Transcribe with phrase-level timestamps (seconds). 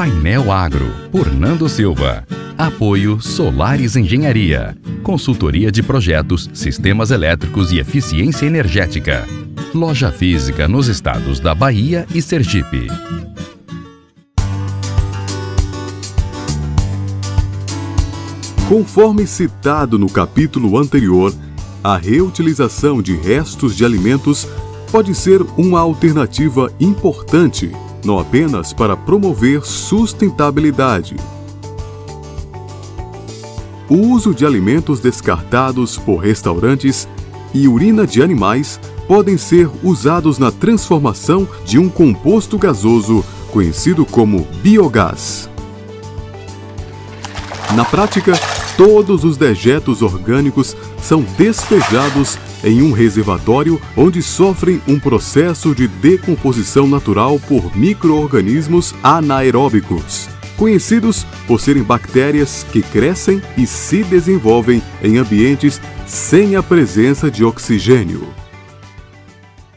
[0.00, 2.26] Painel Agro, por Nando Silva.
[2.56, 4.74] Apoio Solares Engenharia.
[5.02, 9.28] Consultoria de projetos, sistemas elétricos e eficiência energética.
[9.74, 12.86] Loja física nos estados da Bahia e Sergipe.
[18.70, 21.34] Conforme citado no capítulo anterior,
[21.84, 24.48] a reutilização de restos de alimentos
[24.90, 27.70] pode ser uma alternativa importante,
[28.04, 31.16] não apenas para promover sustentabilidade.
[33.88, 37.08] O uso de alimentos descartados por restaurantes
[37.52, 44.46] e urina de animais podem ser usados na transformação de um composto gasoso conhecido como
[44.62, 45.50] biogás.
[47.74, 48.32] Na prática,
[48.76, 56.86] todos os dejetos orgânicos são despejados em um reservatório onde sofrem um processo de decomposição
[56.86, 65.80] natural por microorganismos anaeróbicos, conhecidos por serem bactérias que crescem e se desenvolvem em ambientes
[66.06, 68.28] sem a presença de oxigênio.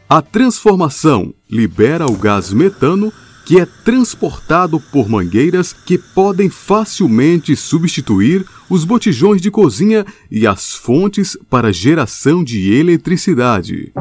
[0.09, 3.11] A transformação libera o gás metano
[3.45, 10.73] que é transportado por mangueiras que podem facilmente substituir os botijões de cozinha e as
[10.73, 13.91] fontes para geração de eletricidade.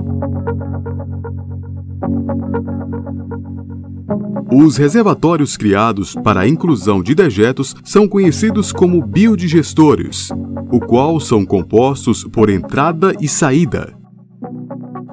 [4.55, 10.29] Os reservatórios criados para a inclusão de dejetos são conhecidos como biodigestores,
[10.71, 14.02] o qual são compostos por entrada e saída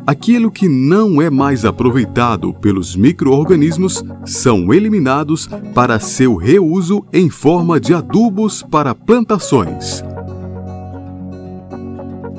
[0.09, 7.79] Aquilo que não é mais aproveitado pelos microorganismos são eliminados para seu reuso em forma
[7.79, 10.03] de adubos para plantações.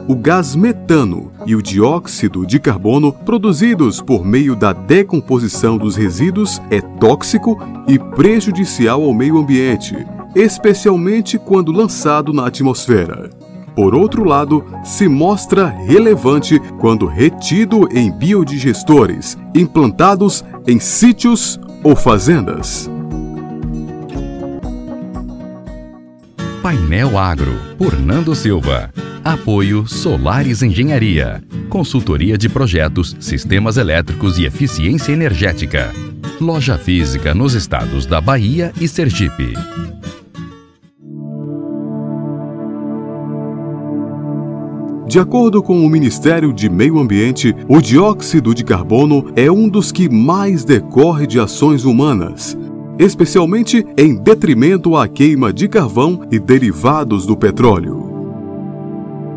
[0.08, 6.60] O gás metano e o dióxido de carbono produzidos por meio da decomposição dos resíduos
[6.72, 9.94] é tóxico e prejudicial ao meio ambiente,
[10.34, 13.30] especialmente quando lançado na atmosfera
[13.74, 22.90] por outro lado, se mostra relevante quando retido em biodigestores implantados em sítios ou fazendas.
[26.62, 28.92] Painel Agro, por Nando Silva.
[29.24, 31.42] Apoio Solares Engenharia.
[31.68, 35.92] Consultoria de projetos, sistemas elétricos e eficiência energética.
[36.40, 39.54] Loja física nos estados da Bahia e Sergipe.
[45.10, 49.90] De acordo com o Ministério de Meio Ambiente, o dióxido de carbono é um dos
[49.90, 52.56] que mais decorre de ações humanas,
[52.96, 58.08] especialmente em detrimento à queima de carvão e derivados do petróleo.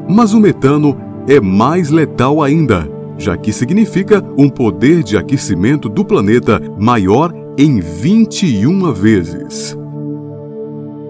[0.08, 0.96] Mas o metano
[1.28, 7.80] é mais letal ainda, já que significa um poder de aquecimento do planeta maior em
[7.80, 9.76] 21 vezes.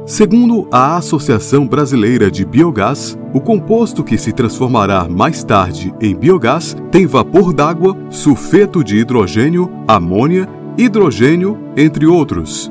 [0.05, 6.75] Segundo a Associação Brasileira de Biogás, o composto que se transformará mais tarde em biogás
[6.91, 10.45] tem vapor d'água, sulfeto de hidrogênio, amônia,
[10.77, 12.69] hidrogênio, entre outros.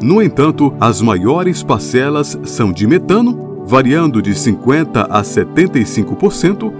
[0.00, 6.72] No entanto, as maiores parcelas são de metano, variando de 50 a 75%,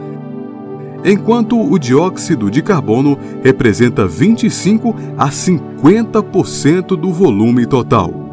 [1.05, 8.24] enquanto o dióxido de carbono representa 25 a 50% do volume total.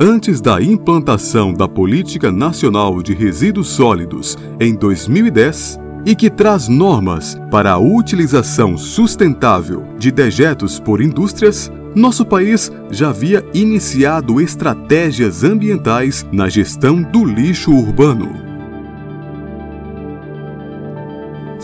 [0.00, 7.36] Antes da implantação da Política Nacional de Resíduos Sólidos em 2010, e que traz normas
[7.50, 16.26] para a utilização sustentável de dejetos por indústrias, nosso país já havia iniciado estratégias ambientais
[16.32, 18.51] na gestão do lixo urbano.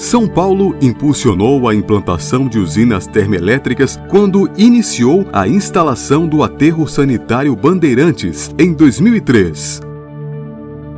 [0.09, 7.55] São Paulo impulsionou a implantação de usinas termoelétricas quando iniciou a instalação do aterro sanitário
[7.55, 9.83] Bandeirantes em 2003.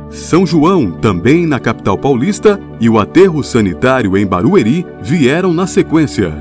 [0.09, 6.33] São João, também na capital paulista, e o aterro sanitário em Barueri vieram na sequência.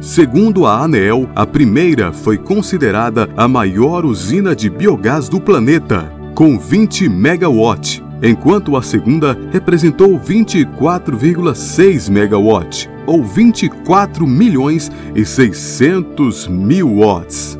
[0.00, 6.58] Segundo a ANEEL, a primeira foi considerada a maior usina de biogás do planeta, com
[6.58, 17.58] 20 megawatts enquanto a segunda representou 24,6 megawatts, ou 24 milhões e 600 mil watts.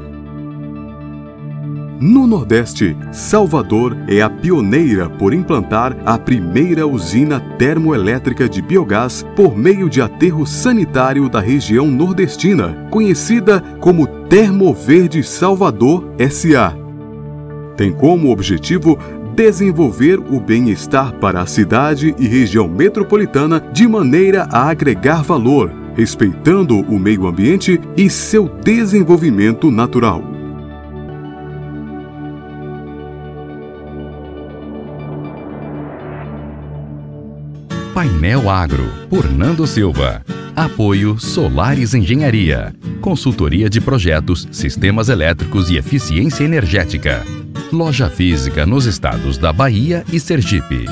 [2.01, 9.57] No Nordeste, Salvador é a pioneira por implantar a primeira usina termoelétrica de biogás por
[9.59, 16.77] meio de aterro sanitário da região nordestina, conhecida como Termoverde Salvador SA.
[17.77, 18.97] Tem como objetivo
[19.39, 26.81] desenvolver o bem-estar para a cidade e região metropolitana de maneira a agregar valor, respeitando
[26.81, 30.25] o meio ambiente e seu desenvolvimento natural.
[37.95, 40.21] Painel Agro, por Nando Silva.
[40.57, 42.75] Apoio Solares Engenharia.
[43.01, 47.25] Consultoria de projetos, sistemas elétricos e eficiência energética.
[47.73, 50.87] Loja física nos estados da Bahia e Sergipe.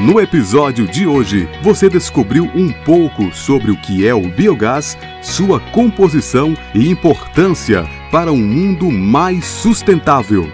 [0.00, 5.60] No episódio de hoje, você descobriu um pouco sobre o que é o biogás, sua
[5.60, 10.50] composição e importância para um mundo mais sustentável.